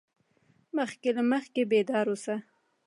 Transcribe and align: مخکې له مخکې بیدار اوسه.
مخکې 0.77 1.09
له 1.17 1.23
مخکې 1.31 1.61
بیدار 1.71 2.05
اوسه. 2.11 2.35